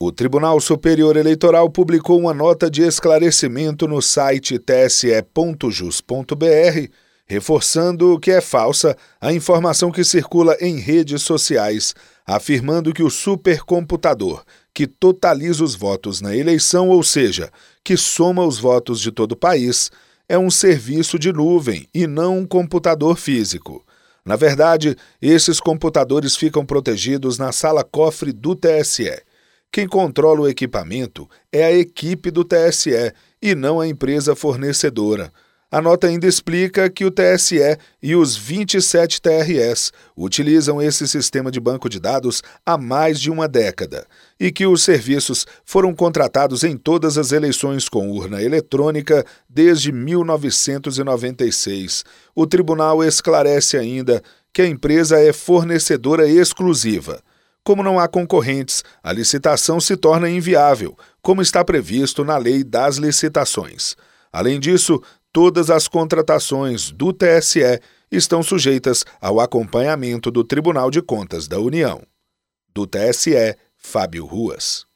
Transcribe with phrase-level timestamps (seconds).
[0.00, 5.24] O Tribunal Superior Eleitoral publicou uma nota de esclarecimento no site tse.jus.br,
[7.26, 14.44] reforçando que é falsa a informação que circula em redes sociais, afirmando que o supercomputador,
[14.72, 17.50] que totaliza os votos na eleição, ou seja,
[17.82, 19.90] que soma os votos de todo o país,
[20.28, 23.84] é um serviço de nuvem e não um computador físico.
[24.24, 29.26] Na verdade, esses computadores ficam protegidos na sala cofre do TSE.
[29.70, 35.32] Quem controla o equipamento é a equipe do TSE e não a empresa fornecedora.
[35.70, 41.60] A nota ainda explica que o TSE e os 27 TRS utilizam esse sistema de
[41.60, 44.06] banco de dados há mais de uma década
[44.40, 52.02] e que os serviços foram contratados em todas as eleições com urna eletrônica desde 1996.
[52.34, 54.22] O tribunal esclarece ainda
[54.54, 57.22] que a empresa é fornecedora exclusiva.
[57.68, 62.96] Como não há concorrentes, a licitação se torna inviável, como está previsto na Lei das
[62.96, 63.94] Licitações.
[64.32, 67.78] Além disso, todas as contratações do TSE
[68.10, 72.00] estão sujeitas ao acompanhamento do Tribunal de Contas da União.
[72.74, 74.87] Do TSE, Fábio Ruas.